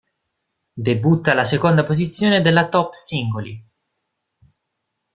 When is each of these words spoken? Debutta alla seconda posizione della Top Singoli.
Debutta 0.77 1.29
alla 1.33 1.43
seconda 1.43 1.83
posizione 1.83 2.41
della 2.41 2.69
Top 2.69 2.93
Singoli. 2.93 3.63